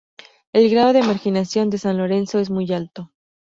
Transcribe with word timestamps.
El 0.51 0.71
grado 0.71 0.93
de 0.93 1.03
marginación 1.03 1.69
de 1.69 1.77
San 1.77 1.95
Lorenzo 1.99 2.39
es 2.39 2.49
Muy 2.49 2.73
alto. 2.73 3.11